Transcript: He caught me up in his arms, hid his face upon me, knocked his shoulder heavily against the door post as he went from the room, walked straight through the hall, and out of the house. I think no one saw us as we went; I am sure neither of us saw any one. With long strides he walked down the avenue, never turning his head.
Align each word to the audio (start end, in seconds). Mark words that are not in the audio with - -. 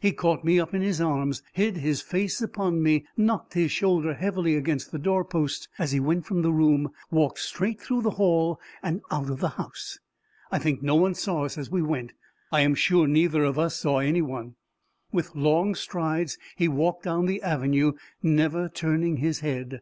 He 0.00 0.12
caught 0.12 0.44
me 0.44 0.60
up 0.60 0.74
in 0.74 0.80
his 0.80 1.00
arms, 1.00 1.42
hid 1.52 1.78
his 1.78 2.00
face 2.02 2.40
upon 2.40 2.84
me, 2.84 3.04
knocked 3.16 3.54
his 3.54 3.72
shoulder 3.72 4.14
heavily 4.14 4.54
against 4.54 4.92
the 4.92 4.98
door 5.00 5.24
post 5.24 5.68
as 5.76 5.90
he 5.90 5.98
went 5.98 6.24
from 6.24 6.42
the 6.42 6.52
room, 6.52 6.92
walked 7.10 7.40
straight 7.40 7.80
through 7.80 8.02
the 8.02 8.10
hall, 8.10 8.60
and 8.80 9.00
out 9.10 9.28
of 9.28 9.40
the 9.40 9.48
house. 9.48 9.98
I 10.52 10.60
think 10.60 10.84
no 10.84 10.94
one 10.94 11.14
saw 11.14 11.44
us 11.46 11.58
as 11.58 11.68
we 11.68 11.82
went; 11.82 12.12
I 12.52 12.60
am 12.60 12.76
sure 12.76 13.08
neither 13.08 13.42
of 13.42 13.58
us 13.58 13.74
saw 13.74 13.98
any 13.98 14.22
one. 14.22 14.54
With 15.10 15.34
long 15.34 15.74
strides 15.74 16.38
he 16.54 16.68
walked 16.68 17.02
down 17.02 17.26
the 17.26 17.42
avenue, 17.42 17.94
never 18.22 18.68
turning 18.68 19.16
his 19.16 19.40
head. 19.40 19.80